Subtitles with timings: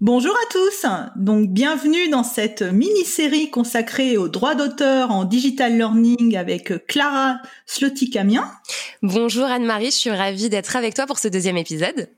[0.00, 0.86] Bonjour à tous,
[1.16, 7.36] donc bienvenue dans cette mini-série consacrée aux droits d'auteur en digital learning avec Clara
[7.66, 8.50] Slotikamien.
[9.02, 12.08] Bonjour Anne-Marie, je suis ravie d'être avec toi pour ce deuxième épisode.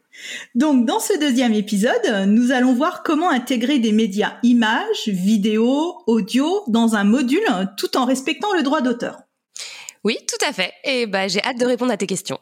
[0.54, 6.62] Donc dans ce deuxième épisode, nous allons voir comment intégrer des médias images, vidéo, audio
[6.68, 7.42] dans un module
[7.76, 9.22] tout en respectant le droit d'auteur.
[10.04, 10.72] Oui, tout à fait.
[10.84, 12.38] Et bah j'ai hâte de répondre à tes questions.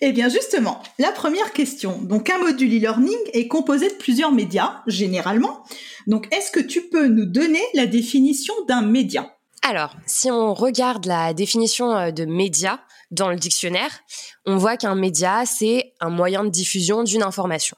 [0.00, 1.98] Eh bien justement, la première question.
[1.98, 5.64] Donc un module e-learning est composé de plusieurs médias, généralement.
[6.06, 9.34] Donc est-ce que tu peux nous donner la définition d'un média?
[9.62, 14.00] Alors, si on regarde la définition euh, de média dans le dictionnaire,
[14.46, 17.76] on voit qu'un média, c'est un moyen de diffusion d'une information.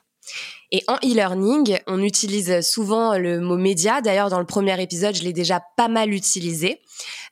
[0.72, 4.00] Et en e-learning, on utilise souvent le mot média.
[4.00, 6.80] D'ailleurs, dans le premier épisode, je l'ai déjà pas mal utilisé.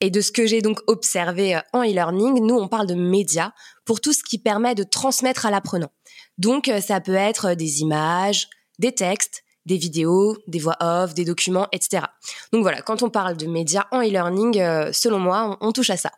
[0.00, 3.53] Et de ce que j'ai donc observé euh, en e-learning, nous, on parle de média
[3.84, 5.91] pour tout ce qui permet de transmettre à l'apprenant.
[6.36, 8.48] Donc, euh, ça peut être des images,
[8.80, 12.06] des textes, des vidéos, des voix off, des documents, etc.
[12.52, 15.97] Donc voilà, quand on parle de médias en e-learning, euh, selon moi, on touche à
[15.97, 16.11] ça.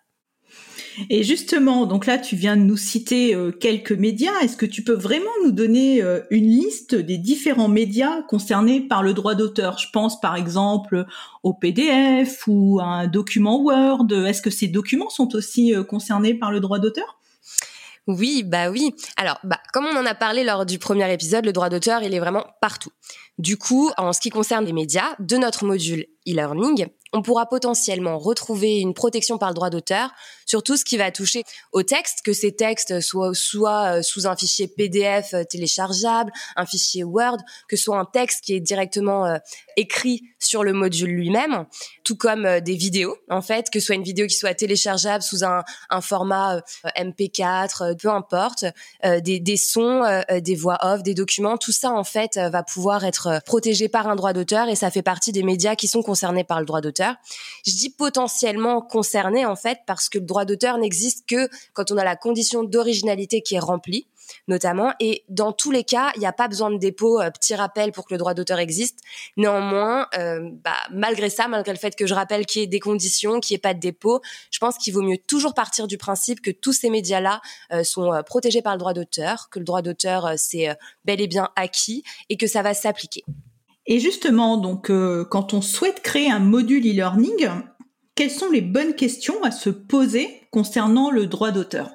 [1.08, 4.32] Et justement, donc là, tu viens de nous citer euh, quelques médias.
[4.42, 9.02] Est-ce que tu peux vraiment nous donner euh, une liste des différents médias concernés par
[9.02, 9.78] le droit d'auteur?
[9.78, 11.06] Je pense par exemple
[11.42, 14.12] au PDF ou à un document Word.
[14.12, 17.18] Est-ce que ces documents sont aussi euh, concernés par le droit d'auteur?
[18.06, 18.94] Oui, bah oui.
[19.16, 22.14] Alors, bah, comme on en a parlé lors du premier épisode, le droit d'auteur, il
[22.14, 22.90] est vraiment partout.
[23.38, 28.18] Du coup, en ce qui concerne les médias, de notre module e-learning, on pourra potentiellement
[28.18, 30.10] retrouver une protection par le droit d'auteur
[30.50, 34.34] sur tout ce qui va toucher au texte, que ces textes soient euh, sous un
[34.34, 37.36] fichier PDF euh, téléchargeable, un fichier Word,
[37.68, 39.38] que ce soit un texte qui est directement euh,
[39.76, 41.66] écrit sur le module lui-même,
[42.02, 45.44] tout comme des vidéos, en fait, que ce soit une vidéo qui soit téléchargeable sous
[45.44, 45.62] un,
[46.00, 46.60] format
[46.98, 48.64] MP4, peu importe,
[49.04, 50.02] des, des, sons,
[50.40, 54.16] des voix off, des documents, tout ça, en fait, va pouvoir être protégé par un
[54.16, 57.16] droit d'auteur et ça fait partie des médias qui sont concernés par le droit d'auteur.
[57.66, 61.96] Je dis potentiellement concerné en fait parce que le droit d'auteur n'existe que quand on
[61.96, 64.06] a la condition d'originalité qui est remplie
[64.48, 64.92] notamment.
[65.00, 67.92] Et dans tous les cas, il n'y a pas besoin de dépôt, euh, petit rappel
[67.92, 69.00] pour que le droit d'auteur existe.
[69.36, 72.80] Néanmoins, euh, bah, malgré ça, malgré le fait que je rappelle qu'il y ait des
[72.80, 74.20] conditions, qu'il n'y ait pas de dépôt,
[74.50, 77.40] je pense qu'il vaut mieux toujours partir du principe que tous ces médias-là
[77.72, 80.68] euh, sont protégés par le droit d'auteur, que le droit d'auteur c'est
[81.04, 83.24] bel et bien acquis et que ça va s'appliquer.
[83.86, 84.90] Et justement, donc,
[85.30, 87.48] quand on souhaite créer un module e-learning,
[88.20, 91.88] quelles sont les bonnes questions à se poser concernant le droit d'auteur?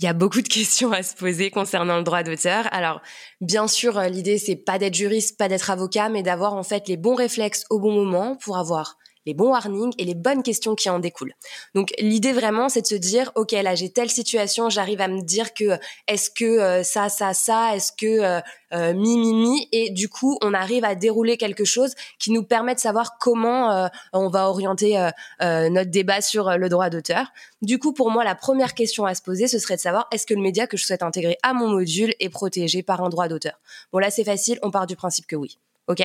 [0.00, 2.66] Il y a beaucoup de questions à se poser concernant le droit d'auteur.
[2.72, 3.00] Alors,
[3.40, 6.88] bien sûr, euh, l'idée c'est pas d'être juriste, pas d'être avocat, mais d'avoir en fait
[6.88, 10.74] les bons réflexes au bon moment pour avoir les bons warnings et les bonnes questions
[10.74, 11.34] qui en découlent.
[11.74, 15.20] Donc l'idée vraiment, c'est de se dire, ok, là j'ai telle situation, j'arrive à me
[15.20, 18.40] dire que est-ce que euh, ça, ça, ça, est-ce que euh,
[18.72, 22.42] euh, mi, mi, mi, et du coup on arrive à dérouler quelque chose qui nous
[22.42, 25.10] permet de savoir comment on va orienter
[25.40, 27.26] notre débat sur le droit d'auteur.
[27.62, 30.26] Du coup, pour moi, la première question à se poser, ce serait de savoir est-ce
[30.26, 33.28] que le média que je souhaite intégrer à mon module est protégé par un droit
[33.28, 33.60] d'auteur?
[33.92, 35.58] Bon là, c'est facile, on part du principe que oui.
[35.88, 36.02] Ok?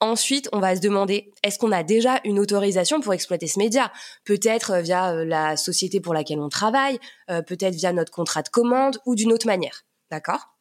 [0.00, 3.92] Ensuite, on va se demander, est-ce qu'on a déjà une autorisation pour exploiter ce média?
[4.24, 7.00] Peut-être euh, via euh, la société pour laquelle on travaille,
[7.30, 9.84] euh, peut-être via notre contrat de commande ou d'une autre manière.
[10.10, 10.54] D'accord?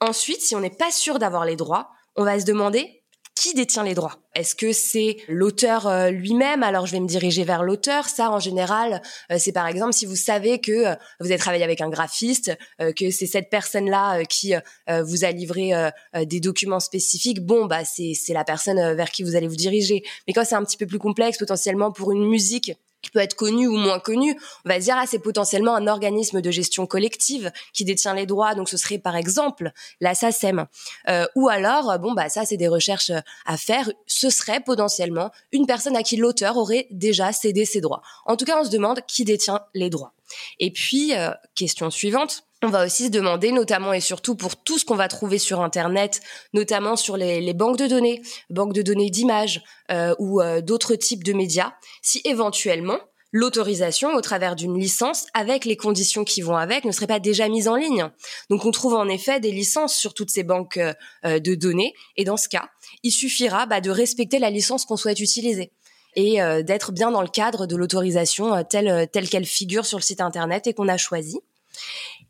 [0.00, 3.03] Ensuite, si on n'est pas sûr d'avoir les droits, on va se demander,
[3.34, 4.18] qui détient les droits?
[4.34, 6.62] Est-ce que c'est l'auteur euh, lui-même?
[6.62, 8.08] Alors je vais me diriger vers l'auteur.
[8.08, 9.00] Ça, en général,
[9.30, 12.52] euh, c'est par exemple si vous savez que euh, vous avez travaillé avec un graphiste,
[12.78, 14.54] que c'est cette personne-là qui
[14.88, 15.72] vous a livré
[16.14, 17.40] des documents spécifiques.
[17.40, 20.02] Bon, bah c'est la personne vers qui vous allez vous diriger.
[20.26, 22.72] Mais quand c'est un petit peu plus complexe, potentiellement pour une musique
[23.10, 26.50] peut être connu ou moins connu, on va dire ah c'est potentiellement un organisme de
[26.50, 30.66] gestion collective qui détient les droits, donc ce serait par exemple la SACEM.
[31.08, 33.12] Euh, ou alors bon bah ça c'est des recherches
[33.46, 38.02] à faire, ce serait potentiellement une personne à qui l'auteur aurait déjà cédé ses droits.
[38.26, 40.12] En tout cas on se demande qui détient les droits.
[40.58, 44.78] Et puis euh, question suivante, on va aussi se demander, notamment et surtout pour tout
[44.78, 46.20] ce qu'on va trouver sur Internet,
[46.52, 51.22] notamment sur les, banques de données, banques de données d'images euh, ou euh, d'autres types
[51.24, 52.98] de médias, si éventuellement
[53.32, 57.48] l'autorisation au travers d'une licence avec les conditions qui vont avec ne serait pas déjà
[57.48, 58.08] mise en ligne.
[58.48, 62.24] Donc on trouve en effet des licences sur toutes ces banques euh, de données et
[62.24, 62.68] dans ce cas,
[63.02, 65.72] il suffira bah, de respecter la licence qu'on souhaite utiliser
[66.16, 70.20] et d'être bien dans le cadre de l'autorisation telle telle qu'elle figure sur le site
[70.20, 71.40] internet et qu'on a choisi.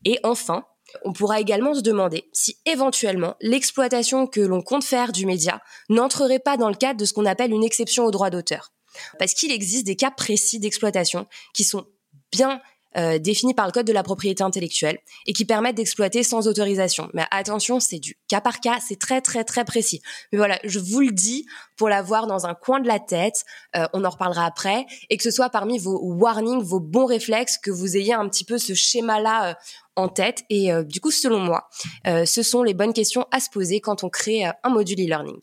[0.04, 0.64] Et enfin,
[1.04, 6.38] on pourra également se demander si éventuellement l'exploitation que l'on compte faire du média n'entrerait
[6.38, 8.72] pas dans le cadre de ce qu'on appelle une exception au droit d'auteur.
[9.18, 11.86] Parce qu'il existe des cas précis d'exploitation qui sont
[12.30, 12.60] bien
[12.96, 13.18] euh,
[13.56, 17.08] par le code de la propriété intellectuelle et qui permettent d'exploiter sans autorisation.
[17.14, 20.00] Mais attention, c'est du cas par cas, c'est très très très précis.
[20.32, 21.46] Mais voilà, je vous le dis
[21.76, 23.44] pour l'avoir dans un coin de la tête,
[23.76, 27.58] euh, on en reparlera après, et que ce soit parmi vos warnings, vos bons réflexes,
[27.58, 29.54] que vous ayez un petit peu ce schéma-là euh,
[29.96, 30.42] en tête.
[30.50, 31.68] Et du coup, selon moi,
[32.04, 35.38] ce sont les bonnes questions à se poser quand on crée un module e-learning.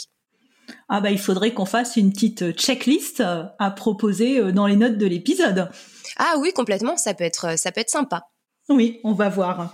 [0.90, 5.06] Ah bah il faudrait qu'on fasse une petite checklist à proposer dans les notes de
[5.06, 5.70] l'épisode.
[6.18, 8.24] Ah oui, complètement, ça peut être, ça peut être sympa.
[8.70, 9.74] Oui, on va voir.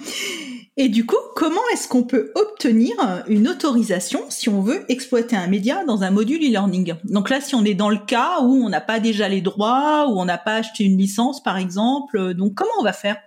[0.80, 2.96] Et du coup, comment est-ce qu'on peut obtenir
[3.28, 6.96] une autorisation si on veut exploiter un média dans un module e-learning?
[7.04, 10.08] Donc là, si on est dans le cas où on n'a pas déjà les droits,
[10.08, 13.18] où on n'a pas acheté une licence, par exemple, donc comment on va faire?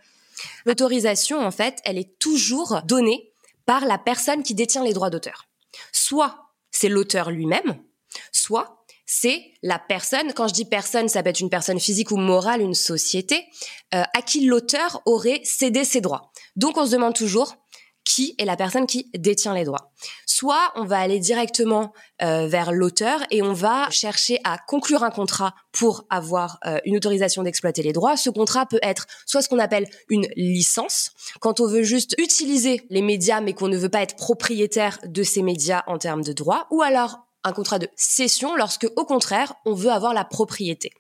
[0.64, 3.32] L'autorisation, en fait, elle est toujours donnée
[3.66, 5.46] par la personne qui détient les droits d'auteur.
[5.93, 7.82] Soit c'est l'auteur lui-même,
[8.32, 8.81] soit
[9.12, 12.61] c'est la personne, quand je dis personne, ça peut être une personne physique ou morale,
[12.61, 13.44] une société,
[13.93, 16.31] euh, à qui l'auteur aurait cédé ses droits.
[16.55, 17.56] Donc on se demande toujours
[18.05, 19.93] qui est la personne qui détient les droits.
[20.26, 21.93] Soit on va aller directement
[22.23, 26.97] euh, vers l'auteur et on va chercher à conclure un contrat pour avoir euh, une
[26.97, 28.17] autorisation d'exploiter les droits.
[28.17, 31.11] Ce contrat peut être soit ce qu'on appelle une licence,
[31.41, 35.23] quand on veut juste utiliser les médias mais qu'on ne veut pas être propriétaire de
[35.23, 39.55] ces médias en termes de droits, ou alors un contrat de cession lorsque, au contraire,
[39.64, 40.93] on veut avoir la propriété.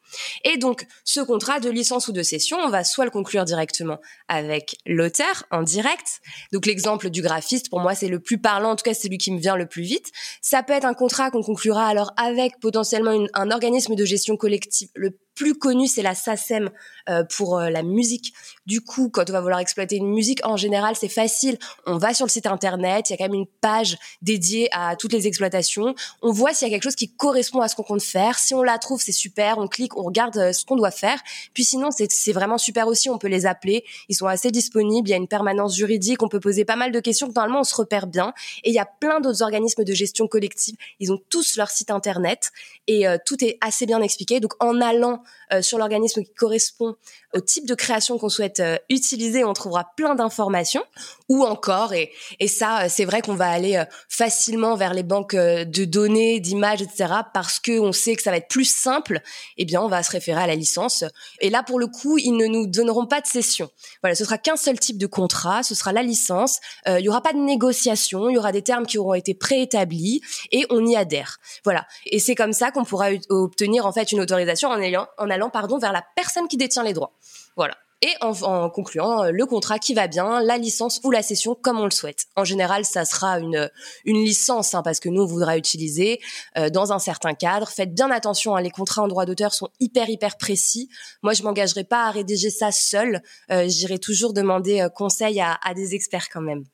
[0.44, 3.98] Et donc, ce contrat de licence ou de cession, on va soit le conclure directement
[4.28, 6.20] avec l'auteur en direct.
[6.52, 8.70] Donc, l'exemple du graphiste, pour moi, c'est le plus parlant.
[8.70, 10.10] En tout cas, c'est celui qui me vient le plus vite.
[10.42, 14.88] Ça peut être un contrat qu'on conclura alors avec potentiellement un organisme de gestion collective.
[14.94, 16.70] Le plus connu, c'est la SACEM
[17.08, 18.34] euh, pour euh, la musique.
[18.66, 21.56] Du coup, quand on va vouloir exploiter une musique, en général, c'est facile.
[21.86, 24.96] On va sur le site internet, il y a quand même une page dédiée à
[24.96, 25.94] toutes les exploitations.
[26.20, 28.38] On voit s'il y a quelque chose qui correspond à ce qu'on compte faire.
[28.38, 29.56] Si on la trouve, c'est super.
[29.56, 31.20] On clique, on regarde euh, ce qu'on doit faire.
[31.54, 33.10] Puis sinon, c'est vraiment super aussi.
[33.10, 33.84] On peut les appeler.
[34.08, 35.08] Ils sont assez disponibles.
[35.08, 36.22] Il y a une permanence juridique.
[36.22, 37.26] On peut poser pas mal de questions.
[37.28, 38.32] Normalement, on se repère bien.
[38.64, 40.76] Et il y a plein d'autres organismes de gestion collective.
[40.98, 42.50] Ils ont tous leur site internet
[42.86, 44.40] et tout est assez bien expliqué.
[44.40, 46.94] Donc, en allant euh, sur l'organisme qui correspond
[47.34, 50.84] au type de création qu'on souhaite euh, utiliser, on trouvera plein d'informations.
[51.28, 52.10] Ou encore, et,
[52.46, 57.14] ça, euh, c'est vrai qu'on va aller facilement vers les banques de données, d'images, etc.
[57.34, 59.20] parce que on sait que ça va être plus simple.
[59.56, 61.04] Eh bien, on va se référer à la licence.
[61.40, 63.70] Et là, pour le coup, ils ne nous donneront pas de cession.
[64.02, 66.60] Voilà, ce sera qu'un seul type de contrat, ce sera la licence.
[66.86, 70.22] il y aura pas de négociation, il y aura des termes qui auront été préétablis
[70.52, 71.38] et on y adhère.
[71.64, 71.86] Voilà.
[72.06, 75.78] Et c'est comme ça qu'on pourra obtenir en fait une autorisation en en allant pardon
[75.78, 77.12] vers la personne qui détient les droits.
[77.56, 77.74] Voilà.
[78.02, 81.78] Et en, concluant euh, le contrat qui va bien, la licence ou la cession comme
[81.78, 82.26] on le souhaite.
[82.34, 83.70] En général, ça sera une
[84.04, 86.18] une licence hein, parce que nous on voudra utiliser
[86.56, 87.68] euh, dans un certain cadre.
[87.68, 90.88] Faites bien attention, hein, les contrats en droit d'auteur sont hyper hyper précis.
[91.22, 93.22] Moi, je m'engagerai pas à rédiger ça seul.
[93.50, 96.64] Euh, J'irai toujours demander conseil à, à des experts quand même.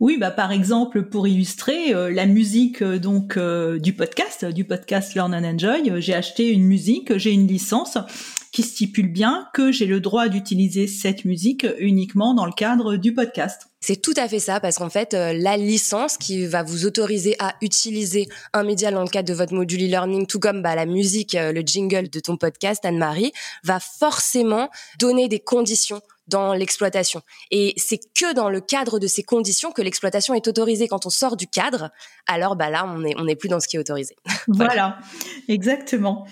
[0.00, 4.64] Oui, bah par exemple pour illustrer euh, la musique euh, donc euh, du podcast, du
[4.64, 7.96] podcast Learn and Enjoy, j'ai acheté une musique, j'ai une licence
[8.54, 13.12] qui stipule bien que j'ai le droit d'utiliser cette musique uniquement dans le cadre du
[13.12, 13.66] podcast.
[13.80, 17.56] C'est tout à fait ça, parce qu'en fait, la licence qui va vous autoriser à
[17.62, 21.36] utiliser un média dans le cadre de votre module e-learning, tout comme bah, la musique,
[21.38, 23.32] le jingle de ton podcast, Anne-Marie,
[23.64, 24.70] va forcément
[25.00, 27.22] donner des conditions dans l'exploitation.
[27.50, 30.86] Et c'est que dans le cadre de ces conditions que l'exploitation est autorisée.
[30.86, 31.90] Quand on sort du cadre,
[32.28, 34.14] alors bah là, on n'est on est plus dans ce qui est autorisé.
[34.46, 34.98] voilà.
[35.48, 36.26] exactement.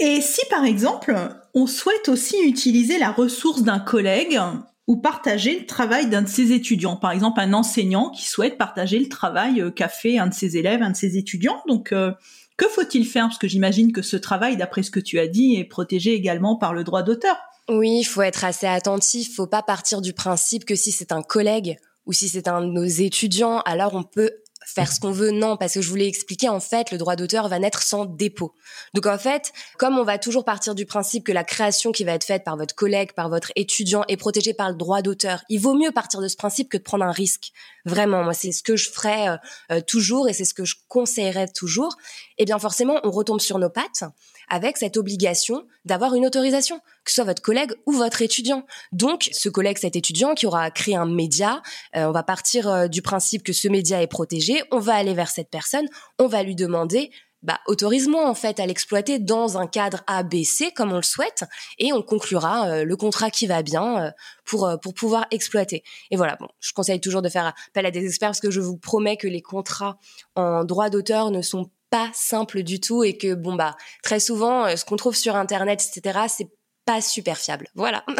[0.00, 1.14] Et si par exemple,
[1.54, 4.40] on souhaite aussi utiliser la ressource d'un collègue
[4.86, 8.98] ou partager le travail d'un de ses étudiants, par exemple un enseignant qui souhaite partager
[8.98, 12.12] le travail euh, qu'a fait un de ses élèves, un de ses étudiants, donc euh,
[12.56, 13.26] que faut-il faire?
[13.26, 16.56] Parce que j'imagine que ce travail, d'après ce que tu as dit, est protégé également
[16.56, 17.36] par le droit d'auteur.
[17.70, 19.34] Oui, il faut être assez attentif.
[19.34, 22.66] Faut pas partir du principe que si c'est un collègue ou si c'est un de
[22.66, 24.30] nos étudiants, alors on peut
[24.66, 25.30] faire ce qu'on veut.
[25.30, 28.54] Non, parce que je voulais expliquer, en fait, le droit d'auteur va naître sans dépôt.
[28.94, 32.12] Donc, en fait, comme on va toujours partir du principe que la création qui va
[32.12, 35.60] être faite par votre collègue, par votre étudiant est protégée par le droit d'auteur, il
[35.60, 37.52] vaut mieux partir de ce principe que de prendre un risque.
[37.84, 39.36] Vraiment, moi, c'est ce que je ferais euh,
[39.72, 41.96] euh, toujours et c'est ce que je conseillerais toujours.
[42.38, 44.04] Eh bien, forcément, on retombe sur nos pattes
[44.50, 48.64] avec cette obligation d'avoir une autorisation, que ce soit votre collègue ou votre étudiant.
[48.92, 51.62] Donc, ce collègue, cet étudiant qui aura créé un média,
[51.96, 55.14] euh, on va partir euh, du principe que ce média est protégé, on va aller
[55.14, 55.86] vers cette personne,
[56.18, 57.10] on va lui demander
[57.42, 61.44] bah, autorise-moi en fait à l'exploiter dans un cadre ABC comme on le souhaite
[61.78, 64.10] et on conclura euh, le contrat qui va bien euh,
[64.44, 65.82] pour euh, pour pouvoir exploiter.
[66.10, 68.60] Et voilà, bon, je conseille toujours de faire appel à des experts parce que je
[68.60, 69.98] vous promets que les contrats
[70.34, 74.76] en droit d'auteur ne sont pas simples du tout et que bon bah très souvent
[74.76, 76.48] ce qu'on trouve sur internet etc c'est
[76.84, 77.68] pas super fiable.
[77.74, 78.04] Voilà.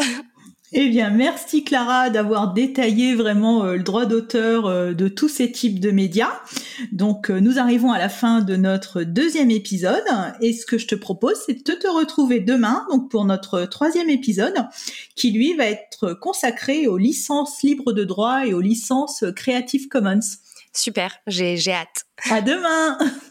[0.73, 5.51] Eh bien, merci Clara d'avoir détaillé vraiment euh, le droit d'auteur euh, de tous ces
[5.51, 6.31] types de médias.
[6.93, 10.05] Donc, euh, nous arrivons à la fin de notre deuxième épisode.
[10.39, 14.09] Et ce que je te propose, c'est de te retrouver demain, donc pour notre troisième
[14.09, 14.55] épisode,
[15.15, 20.21] qui lui va être consacré aux licences libres de droit et aux licences Creative Commons.
[20.73, 22.05] Super, j'ai hâte.
[22.29, 22.97] À demain.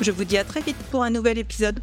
[0.00, 1.80] Je vous dis à très vite pour un nouvel épisode.